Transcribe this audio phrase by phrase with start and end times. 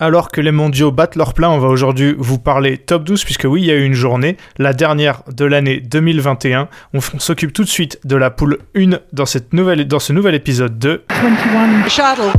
[0.00, 3.44] Alors que les mondiaux battent leur plein, on va aujourd'hui vous parler top 12, puisque
[3.44, 6.68] oui, il y a eu une journée, la dernière de l'année 2021.
[6.94, 10.34] On, s'occupe tout de suite de la poule 1 dans, cette nouvelle, dans ce nouvel
[10.34, 12.32] épisode de 21 Shuttle.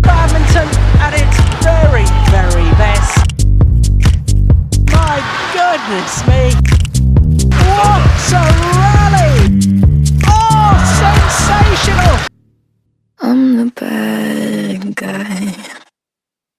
[0.00, 0.68] Badminton
[1.00, 3.24] at its very, very best.
[4.92, 5.22] My
[5.54, 6.75] goodness me.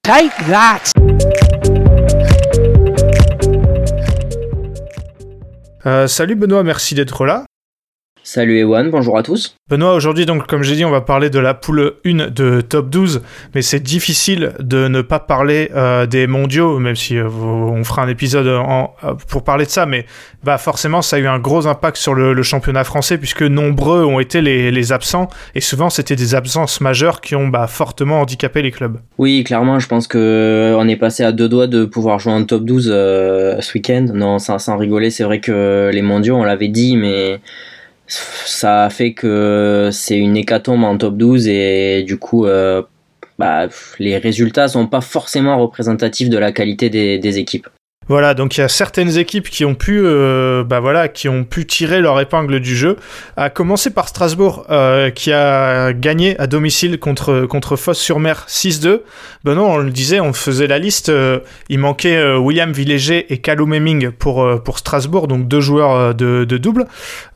[0.08, 0.90] Take that!
[5.84, 7.44] Euh, salut Benoît, merci d'être là.
[8.30, 9.56] Salut Ewan, bonjour à tous.
[9.70, 12.90] Benoît, aujourd'hui, donc, comme j'ai dit, on va parler de la poule 1 de top
[12.90, 13.22] 12,
[13.54, 18.02] mais c'est difficile de ne pas parler euh, des mondiaux, même si euh, on fera
[18.02, 20.04] un épisode en, euh, pour parler de ça, mais
[20.44, 24.20] bah, forcément, ça a eu un gros impact sur le, championnat français, puisque nombreux ont
[24.20, 28.72] été les, absents, et souvent, c'était des absences majeures qui ont bah, fortement handicapé les
[28.72, 28.98] clubs.
[29.16, 32.66] Oui, clairement, je pense qu'on est passé à deux doigts de pouvoir jouer en top
[32.66, 34.08] 12 ce week-end.
[34.12, 37.40] Non, sans, sans rigoler, c'est vrai que les mondiaux, on l'avait dit, mais
[38.08, 42.82] ça fait que c'est une hécatombe en top 12 et du coup euh,
[43.38, 47.68] bah, les résultats sont pas forcément représentatifs de la qualité des équipes.
[48.08, 51.66] Voilà, donc il y a certaines équipes qui ont pu, euh, bah qui ont pu
[51.66, 52.96] tirer leur épingle du jeu.
[53.36, 59.02] À commencer par Strasbourg, euh, qui a gagné à domicile contre contre Foss-sur-Mer 6-2.
[59.44, 61.10] Ben non, on le disait, on faisait la liste.
[61.10, 66.86] Euh, il manquait William Villéger et Callum Hemming pour Strasbourg, donc deux joueurs de, double.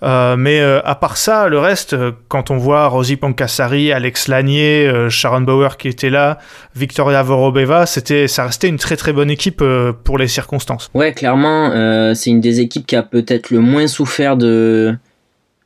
[0.01, 1.95] mais à part ça, le reste,
[2.29, 6.39] quand on voit Rosie Pancassari, Alex Lanier, Sharon Bauer qui était là,
[6.75, 9.63] Victoria Vorobeva, c'était, ça restait une très très bonne équipe
[10.05, 10.62] pour les circonstances
[10.95, 14.95] Ouais, clairement, euh, c'est une des équipes qui a peut-être le moins souffert de,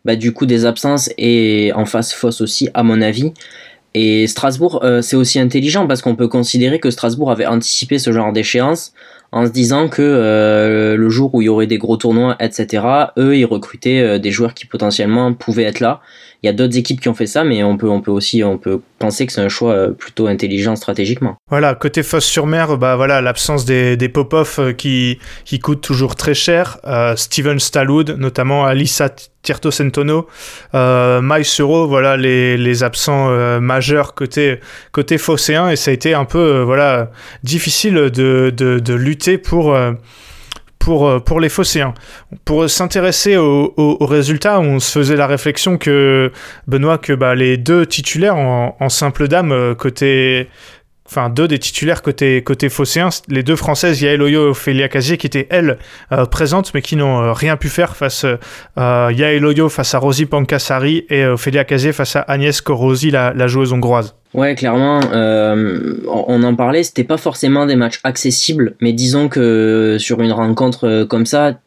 [0.05, 3.33] bah, du coup des absences et en face fausse aussi, à mon avis.
[3.95, 8.13] Et Strasbourg, euh, c'est aussi intelligent parce qu'on peut considérer que Strasbourg avait anticipé ce
[8.13, 8.93] genre d'échéance
[9.33, 12.85] en se disant que euh, le jour où il y aurait des gros tournois, etc.,
[13.17, 16.01] eux, ils recrutaient des joueurs qui potentiellement pouvaient être là.
[16.43, 18.45] Il y a d'autres équipes qui ont fait ça, mais on peut, on peut aussi
[18.45, 21.37] on peut penser que c'est un choix euh, plutôt intelligent stratégiquement.
[21.51, 26.35] Voilà, côté Fosse-sur-Mer, bah voilà, l'absence des, des pop-off euh, qui, qui coûtent toujours très
[26.35, 26.79] cher.
[26.85, 29.11] Euh, Steven Stallwood, notamment Alissa
[29.43, 30.27] Tierto Centono,
[30.75, 33.29] euh, Suro, voilà les, les absents
[33.61, 34.61] majeurs côté,
[34.93, 37.11] côté phocéen, et ça a été un peu voilà,
[37.45, 39.77] difficile de, de, de lutter pour
[40.79, 41.95] pour, euh, pour les phocéens.
[42.45, 46.33] Pour s'intéresser aux au, résultats, on se faisait la réflexion que,
[46.67, 50.49] Benoît, que bah, les deux titulaires en, en simple dame, euh, côté,
[51.07, 55.17] enfin deux des titulaires côté côté phocéen, les deux françaises Yael Oyo et Ophélia Casier
[55.17, 55.79] qui étaient elles
[56.13, 58.27] euh, présentes mais qui n'ont rien pu faire face
[58.77, 63.33] à Yael Oyo face à Rosie Pancassari et Ophélia Casier face à Agnès Corosi la,
[63.35, 64.15] la joueuse hongroise.
[64.37, 69.97] Ouais, clairement, euh, on en parlait, c'était pas forcément des matchs accessibles, mais disons que
[69.99, 71.59] sur une rencontre euh, comme ça,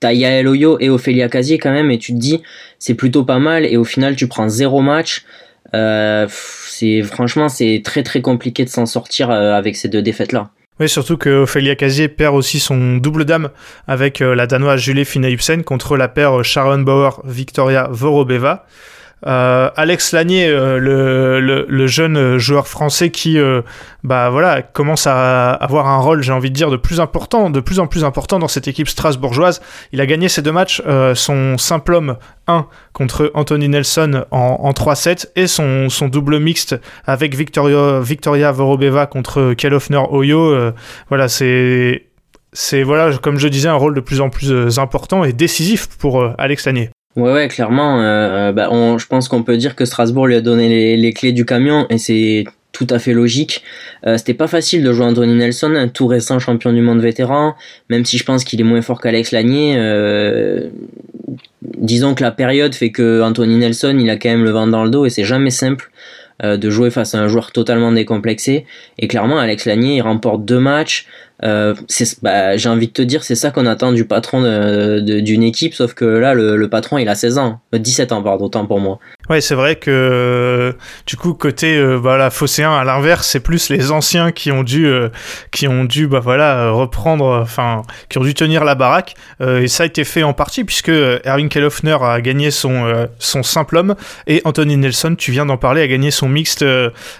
[0.00, 2.40] t'as Yael Oyo et Ophélia Casier quand même, et tu te dis,
[2.78, 5.26] c'est plutôt pas mal, et au final, tu prends zéro match.
[5.74, 6.26] Euh,
[6.78, 10.50] c'est franchement, c'est très très compliqué de s'en sortir avec ces deux défaites là.
[10.78, 13.48] Oui, surtout que Ophélia Casier perd aussi son double dame
[13.88, 18.66] avec la danoise Julie Fina-Ibsen contre la paire Sharon Bauer Victoria Vorobeva.
[19.24, 23.62] Euh, Alex Lanier, euh, le, jeune joueur français qui, euh,
[24.04, 27.60] bah voilà, commence à avoir un rôle, j'ai envie de dire, de plus important, de
[27.60, 29.62] plus en plus important dans cette équipe strasbourgeoise.
[29.92, 30.82] Il a gagné ses deux matchs,
[31.14, 32.16] son simple homme
[32.46, 36.76] 1 contre Anthony Nelson en, 3-7 et son, double mixte
[37.06, 40.72] avec Victoria, Victoria Vorobeva contre Kelofner Oyo.
[41.08, 42.06] voilà, c'est
[42.52, 46.24] c'est voilà, comme je disais, un rôle de plus en plus important et décisif pour
[46.38, 46.90] Alex Lanier.
[47.16, 48.00] Ouais, ouais, clairement.
[48.00, 50.96] Euh, euh, bah, on, je pense qu'on peut dire que Strasbourg lui a donné les,
[50.96, 53.62] les clés du camion et c'est tout à fait logique.
[54.06, 57.54] Euh, C'était pas facile de jouer Anthony Nelson, un tout récent champion du monde vétéran,
[57.88, 59.76] même si je pense qu'il est moins fort qu'Alex Lanier.
[59.78, 60.68] Euh,
[61.78, 64.84] disons que la période fait que Anthony Nelson, il a quand même le vent dans
[64.84, 65.90] le dos et c'est jamais simple
[66.44, 68.66] euh, de jouer face à un joueur totalement décomplexé.
[68.98, 71.06] Et clairement, Alex Lanier, il remporte deux matchs.
[71.42, 71.74] Euh,
[72.22, 74.42] bah, j'ai envie de te dire, c'est ça qu'on attend du patron
[75.02, 78.66] d'une équipe, sauf que là, le, patron, il a 16 ans, 17 ans, pardon, autant
[78.66, 78.98] pour moi.
[79.28, 80.74] Ouais, c'est vrai que
[81.06, 85.08] du coup, côté euh, phocéen, à l'inverse, c'est plus les anciens qui ont dû, euh,
[85.50, 89.14] qui ont dû bah, voilà, reprendre, enfin, qui ont dû tenir la baraque.
[89.40, 93.42] Euh, et ça a été fait en partie, puisque Erwin Kellhoffner a gagné son, son
[93.42, 93.94] simple homme,
[94.26, 96.64] et Anthony Nelson, tu viens d'en parler, a gagné son mixte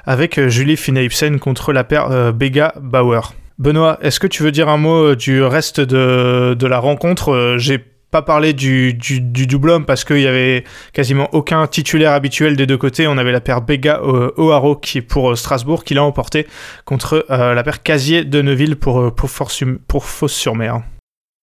[0.07, 3.33] avec Julie Fina-Ibsen contre la paire Bega Bauer.
[3.59, 7.57] Benoît, est-ce que tu veux dire un mot du reste de, de la rencontre?
[7.59, 7.79] J'ai
[8.11, 12.57] pas parler du, du, du double homme parce qu'il y avait quasiment aucun titulaire habituel
[12.57, 13.07] des deux côtés.
[13.07, 16.47] On avait la paire Bega O'Haro qui est pour Strasbourg qui l'a emporté
[16.85, 19.31] contre la paire Casier de Neuville pour, pour,
[19.89, 20.83] pour Fosse-sur-Mer.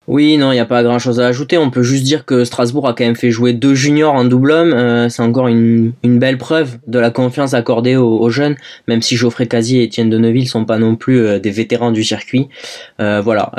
[0.08, 1.60] Oui, non, il n'y a pas grand chose à ajouter.
[1.60, 4.52] On peut juste dire que Strasbourg a quand même fait jouer deux juniors en double
[4.52, 4.74] homme.
[4.74, 8.56] Euh, c'est encore une, belle preuve de la confiance accordée aux, jeunes,
[8.88, 12.04] même si Geoffrey Casier et Étienne Deneville sont pas non plus euh, des vétérans du
[12.04, 12.50] circuit.
[13.00, 13.52] Euh, voilà.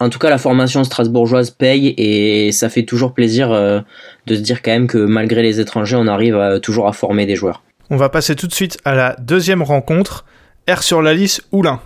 [0.00, 4.60] en tout cas, la formation strasbourgeoise paye et ça fait toujours plaisir de se dire
[4.62, 7.62] quand même que malgré les étrangers, on arrive toujours à former des joueurs.
[7.88, 10.24] On va passer tout de suite à la deuxième rencontre.
[10.68, 11.80] R sur la liste, Oulin.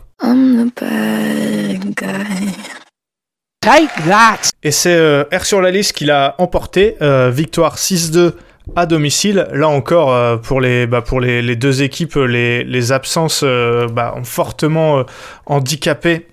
[4.63, 8.33] Et c'est euh, R sur la liste qui l'a emporté, euh, victoire 6-2
[8.77, 9.49] à domicile.
[9.55, 15.07] Là encore, euh, pour, les, bah, pour les, deux équipes, les, absences bah, ont fortement
[15.47, 16.27] handicapé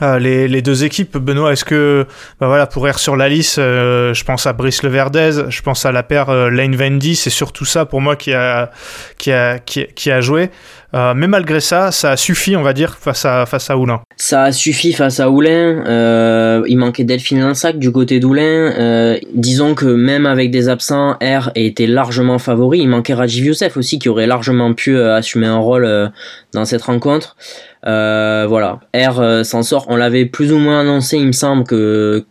[0.00, 2.06] les, les, deux équipes, Benoît, est-ce que,
[2.38, 5.92] bah voilà, pour R sur la liste, je pense à Brice Leverdez, je pense à
[5.92, 8.70] la paire Lane Vendy, c'est surtout ça pour moi qui a,
[9.16, 10.50] qui a, qui a joué.
[10.94, 14.02] Euh, mais malgré ça, ça a suffi, on va dire, face à, face à Oulin.
[14.16, 15.84] Ça a suffi face à Oulin.
[15.86, 18.42] Euh, il manquait Delphine Linsac du côté d'Oulin.
[18.78, 22.80] Euh, disons que même avec des absents, R était largement favori.
[22.80, 26.12] Il manquait Rajiv Youssef aussi, qui aurait largement pu assumer un rôle
[26.52, 27.36] dans cette rencontre.
[27.82, 29.86] voilà, R s'en sort.
[29.88, 32.24] On l'avait plus ou moins annoncé, il me semble, que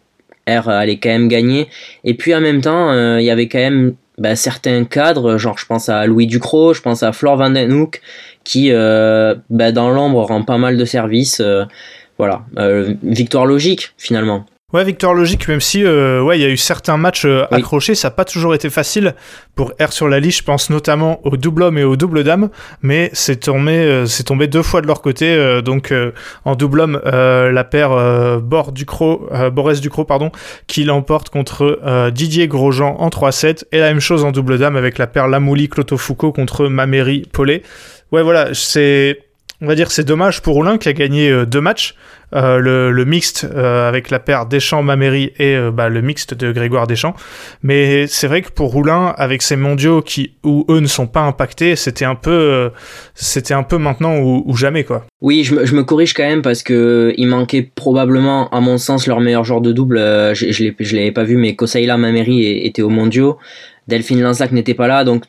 [0.47, 1.67] R allait quand même gagner.
[2.03, 5.65] Et puis en même temps, il y avait quand même bah, certains cadres, genre je
[5.65, 8.01] pense à Louis Ducrot, je pense à Flor Van Den Hoek,
[8.45, 11.41] qui euh, bah, dans l'ombre rend pas mal de services.
[11.41, 11.65] Euh,
[12.17, 14.45] voilà, euh, victoire logique finalement.
[14.73, 18.11] Ouais, victoire logique, même si ouais, il y a eu certains matchs accrochés, ça n'a
[18.11, 19.15] pas toujours été facile
[19.55, 20.39] pour R sur la liste.
[20.39, 22.49] Je pense notamment au double homme et au double dame,
[22.81, 25.61] mais c'est tombé, c'est tombé deux fois de leur côté.
[25.61, 25.93] donc
[26.43, 30.31] en double homme, la paire Bord Ducrot, Boris Ducrot, pardon,
[30.67, 34.97] qui l'emporte contre Didier Grosjean en 3-7, et la même chose en double dame avec
[34.97, 37.61] la paire Lamouli Cloto Foucault contre Maméry Paulet
[38.11, 39.24] ouais, voilà, c'est.
[39.61, 41.95] On va dire c'est dommage pour Roulin qui a gagné euh, deux matchs,
[42.33, 46.87] euh, le, le, mixte euh, avec la paire Deschamps-Maméry et bah, le mixte de Grégoire
[46.87, 47.15] Deschamps.
[47.63, 51.21] Mais c'est vrai que pour Roulin, avec ces mondiaux qui, où eux ne sont pas
[51.21, 52.69] impactés, c'était un peu,
[53.13, 55.05] c'était un peu maintenant ou, jamais quoi.
[55.21, 58.77] Oui, je me, je me, corrige quand même parce que il manquait probablement, à mon
[58.77, 59.97] sens, leur meilleur joueur de double.
[60.33, 63.37] je je l'avais pas vu, mais Kosaïla Maméry était au mondiaux.
[63.87, 65.23] Delphine Lanzac n'était pas là, donc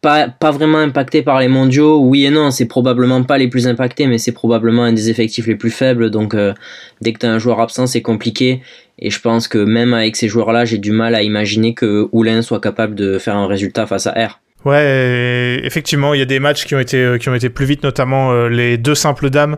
[0.00, 1.98] pas, vraiment impacté par les mondiaux.
[1.98, 5.46] Oui et non, c'est probablement pas les plus impactés, mais c'est probablement un des effectifs
[5.46, 6.10] les plus faibles.
[6.10, 6.54] Donc euh,
[7.00, 8.62] dès que tu un joueur absent, c'est compliqué.
[8.98, 12.42] Et je pense que même avec ces joueurs-là, j'ai du mal à imaginer que Oulin
[12.42, 14.40] soit capable de faire un résultat face à R.
[14.66, 17.64] Ouais, effectivement, il y a des matchs qui ont été, euh, qui ont été plus
[17.64, 19.56] vite, notamment euh, les deux simples dames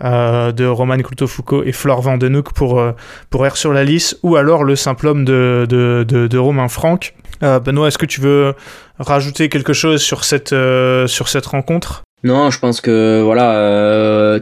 [0.00, 2.80] de Roman Cloutofoucault et Flore Vandenouk pour,
[3.30, 7.14] pour R sur la liste, ou alors le simple homme de, de, de Romain Franck.
[7.40, 8.54] Benoît, est-ce que tu veux
[8.98, 12.02] rajouter quelque chose sur cette, euh, sur cette rencontre?
[12.22, 14.40] Non, je pense que voilà, euh,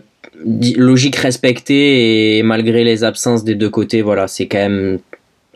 [0.76, 4.98] logique respectée et malgré les absences des deux côtés, voilà, c'est quand même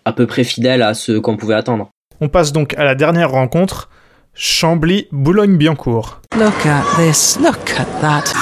[0.04, 1.88] à peu près fidèle à ce qu'on pouvait attendre.
[2.20, 3.90] On passe donc à la dernière rencontre,
[4.34, 6.20] Chambly-Boulogne-Billancourt.
[6.36, 8.32] Look at this, look at that.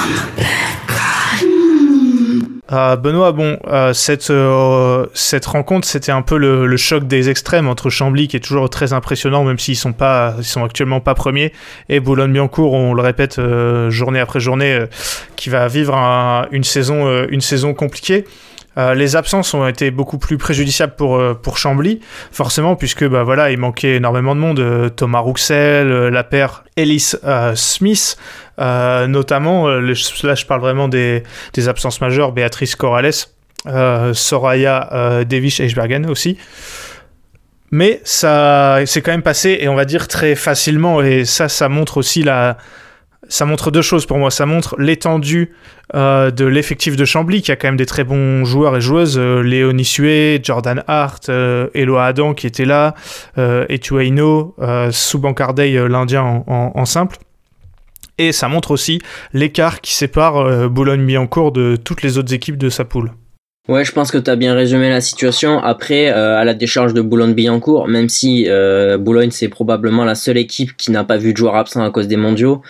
[2.72, 7.68] Euh, Benoît, bon, euh, cette, euh, cette rencontre, c'était un peu le, choc des extrêmes
[7.68, 11.14] entre Chambly, qui est toujours très impressionnant, même s'ils sont pas, ils sont actuellement pas
[11.14, 11.52] premiers,
[11.88, 13.40] et Boulogne-Billancourt, on le répète
[13.90, 14.84] journée après journée,
[15.36, 15.94] qui va vivre
[16.52, 18.24] une saison, une saison compliquée.
[18.76, 22.00] Euh, les absences ont été beaucoup plus préjudiciables pour, euh, pour Chambly,
[22.32, 24.60] forcément, puisque bah, voilà, il manquait énormément de monde.
[24.60, 27.14] Euh, Thomas Rouxel, la paire Ellis
[27.54, 28.16] Smith,
[28.58, 33.12] notamment, là je parle vraiment des, des absences majeures, Béatrice Corrales,
[34.12, 36.38] Soraya Davis Eichbergen aussi.
[37.70, 41.68] Mais ça c'est quand même passé, et on va dire très facilement, et ça, ça
[41.68, 42.58] montre aussi la,
[43.28, 44.30] ça montre deux choses pour moi.
[44.30, 45.52] Ça montre l'étendue
[45.94, 49.18] euh, de l'effectif de Chambly, qui a quand même des très bons joueurs et joueuses.
[49.18, 52.94] Euh, Léonie Sué, Jordan Hart, euh, Adam qui était là,
[53.38, 57.18] euh, Etuaino, euh, Souban l'Indien en, simple.
[58.18, 59.00] Et ça montre aussi
[59.32, 63.10] l'écart qui sépare Boulogne-Billancourt de toutes les autres équipes de sa poule.
[63.68, 65.58] Ouais, je pense que tu as bien résumé la situation.
[65.58, 68.46] Après, à la décharge de Boulogne-Billancourt, même si
[69.00, 72.06] Boulogne c'est probablement la seule équipe qui n'a pas vu de joueurs absents à cause
[72.06, 72.62] des mondiaux,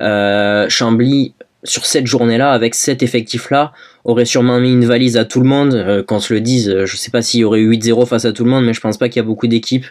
[0.00, 3.72] Chambly, sur cette journée-là, avec cet effectif-là,
[4.04, 5.74] aurait sûrement mis une valise à tout le monde.
[5.74, 8.32] Euh, qu'on se le dise, je sais pas s'il y aurait eu 8-0 face à
[8.32, 9.86] tout le monde, mais je pense pas qu'il y a beaucoup d'équipes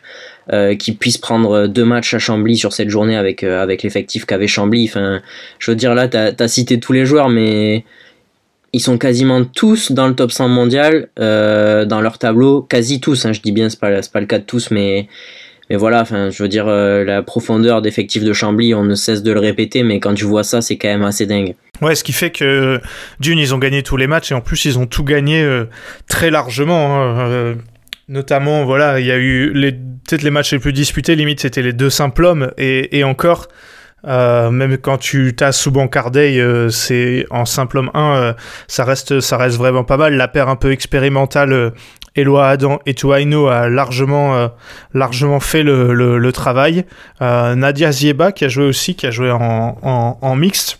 [0.51, 4.47] euh, qui puissent prendre deux matchs à Chambly sur cette journée avec, avec l'effectif qu'avait
[4.47, 4.85] Chambly.
[4.85, 5.21] Enfin,
[5.59, 7.85] je veux dire, là, tu as, cité tous les joueurs, mais
[8.73, 13.25] ils sont quasiment tous dans le top 100 mondial euh, dans leur tableau, quasi tous.
[13.25, 15.07] Hein, je dis bien, c'est pas pas le cas de tous, mais
[15.69, 16.01] mais voilà.
[16.01, 19.39] Enfin, je veux dire euh, la profondeur d'effectif de Chambly, on ne cesse de le
[19.39, 21.55] répéter, mais quand tu vois ça, c'est quand même assez dingue.
[21.81, 22.79] Ouais, ce qui fait que
[23.19, 25.65] d'une, ils ont gagné tous les matchs et en plus, ils ont tout gagné euh,
[26.07, 27.01] très largement.
[27.01, 27.55] Hein,
[28.07, 29.53] notamment, voilà, il y a eu
[30.07, 33.47] peut-être les matchs les plus disputés, limite c'était les deux simples hommes et encore.
[34.07, 38.33] Euh, même quand tu t'as Souban Cardey, euh, c'est en simple homme 1, euh,
[38.67, 40.15] ça reste ça reste vraiment pas mal.
[40.15, 41.73] La paire un peu expérimentale,
[42.15, 44.49] Eloi Adam et Touaino a largement
[44.93, 46.85] largement fait le, le, travail.
[47.21, 50.78] Nadia Zieba qui a joué aussi, qui a joué en, en, en mixte.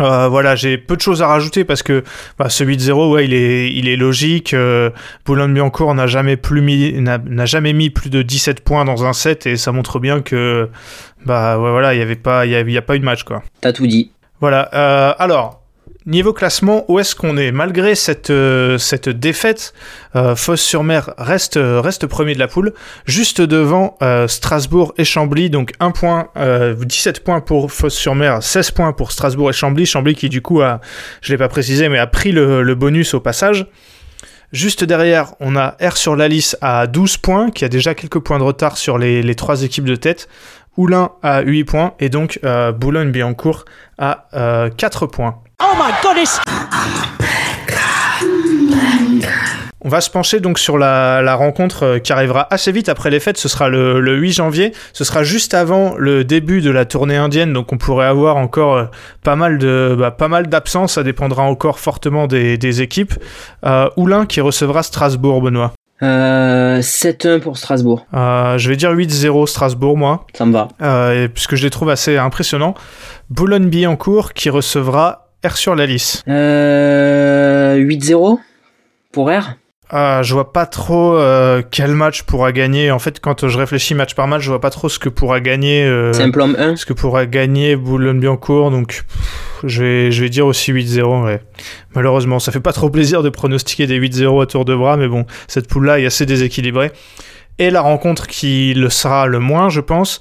[0.00, 2.04] Euh, voilà, j'ai peu de choses à rajouter parce que
[2.38, 4.54] bah, ce 8-0, ouais, il est, il est logique.
[4.54, 4.90] Euh,
[5.24, 9.46] Boulogne-Biancourt n'a jamais plus mis, n'a jamais mis plus de 17 points dans un set
[9.46, 10.68] et ça montre bien que,
[11.24, 13.42] bah, voilà, il y avait pas, il y, a, pas eu de match quoi.
[13.60, 14.10] T'as tout dit.
[14.40, 14.68] Voilà.
[14.74, 15.62] Euh, alors,
[16.06, 17.50] Niveau classement, où est-ce qu'on est?
[17.50, 19.74] Malgré cette, euh, cette défaite,
[20.14, 22.74] euh, Fosse-sur-Mer reste, reste premier de la poule,
[23.06, 28.92] juste devant euh, Strasbourg et Chambly, donc 1 point, 17 points pour Fosse-sur-Mer, 16 points
[28.92, 30.80] pour Strasbourg et Chambly, Chambly qui du coup a,
[31.22, 33.66] je l'ai pas précisé, mais a pris le, bonus au passage.
[34.52, 38.20] Juste derrière, on a R sur la liste à 12 points, qui a déjà quelques
[38.20, 40.28] points de retard sur les, les trois équipes de tête.
[40.76, 43.64] Oulin à 8 points et donc Boulogne-Billancourt
[43.98, 44.26] à
[44.76, 45.40] 4 points.
[45.62, 46.38] Oh my goodness!
[49.80, 53.20] On va se pencher donc sur la, rencontre euh, qui arrivera assez vite après les
[53.20, 53.38] fêtes.
[53.38, 54.72] Ce sera le, 8 janvier.
[54.92, 57.52] Ce sera juste avant le début de la tournée indienne.
[57.52, 58.84] Donc on pourrait avoir encore euh,
[59.22, 60.94] pas mal de bah, pas mal d'absences.
[60.94, 63.14] Ça dépendra encore fortement des, équipes.
[63.64, 65.72] Euh, Oulin qui recevra Strasbourg, Benoît.
[66.02, 68.04] 7-1 pour Strasbourg.
[68.12, 70.26] je vais dire 8-0 Strasbourg, moi.
[70.34, 70.68] Ça me va.
[71.28, 72.74] puisque je les trouve assez impressionnants.
[73.30, 76.24] Boulogne-Billancourt qui recevra R sur la liste.
[76.28, 78.38] Euh, 8-0
[79.12, 79.56] pour R
[79.88, 82.90] ah, je vois pas trop euh, quel match pourra gagner.
[82.90, 85.40] En fait, quand je réfléchis match par match, je vois pas trop ce que pourra
[85.40, 85.84] gagner.
[85.84, 88.72] Euh, Simple 1 Ce que pourra gagner Boulogne-Biancourt.
[88.72, 89.04] Donc,
[89.62, 91.38] je, vais, je vais dire aussi 8-0.
[91.94, 94.96] Malheureusement, ça fait pas trop plaisir de pronostiquer des 8-0 à tour de bras.
[94.96, 96.90] Mais bon, cette poule-là est assez déséquilibrée
[97.58, 100.20] et la rencontre qui le sera le moins, je pense,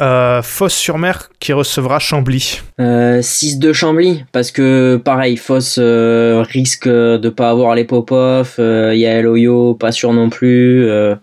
[0.00, 2.60] euh, Fosse-sur-Mer qui recevra Chambly.
[2.80, 8.94] Euh, 6-2 Chambly, parce que pareil, Fosse euh, risque de pas avoir les pop-off, euh,
[8.94, 10.88] il y a Oyo, pas sûr non plus.
[10.88, 11.16] Euh,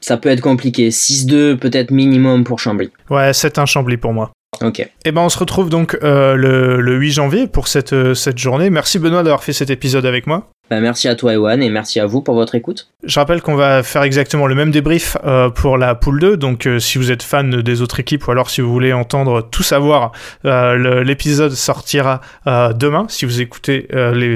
[0.00, 0.90] ça peut être compliqué.
[0.90, 2.90] 6-2 peut-être minimum pour Chambly.
[3.10, 4.32] Ouais, c'est un Chambly pour moi.
[4.62, 4.80] Ok.
[4.80, 8.68] Et eh ben on se retrouve donc le, le, 8 janvier pour cette, cette journée.
[8.68, 10.50] Merci Benoît d'avoir fait cet épisode avec moi.
[10.72, 12.88] Bah, merci à toi, Ewan, et merci à vous pour votre écoute.
[13.04, 16.38] Je rappelle qu'on va faire exactement le même débrief euh, pour la poule 2.
[16.38, 19.42] Donc, euh, si vous êtes fan des autres équipes ou alors si vous voulez entendre
[19.42, 20.12] tout savoir,
[20.46, 23.04] euh, l'épisode sortira demain.
[23.10, 23.86] Si vous écoutez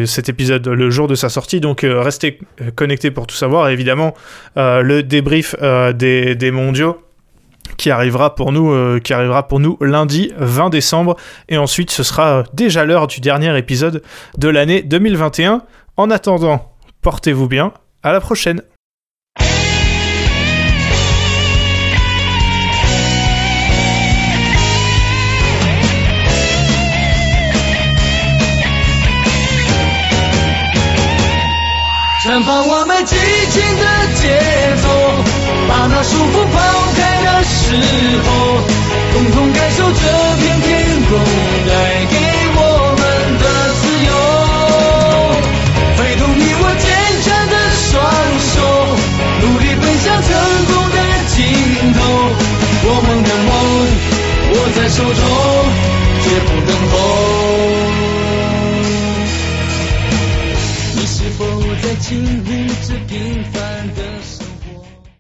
[0.05, 2.39] cet épisode le jour de sa sortie, donc restez
[2.75, 3.71] connectés pour tout savoir.
[3.71, 4.13] évidemment,
[4.57, 5.57] le débrief
[5.95, 7.01] des, des mondiaux
[7.79, 11.17] qui arrivera pour nous qui arrivera pour nous lundi 20 décembre
[11.49, 14.03] et ensuite ce sera déjà l'heure du dernier épisode
[14.39, 15.63] de l'année 2021
[15.97, 16.73] en attendant,
[17.03, 17.73] portez-vous bien,
[18.03, 18.63] à la prochaine.
[39.77, 40.76] 手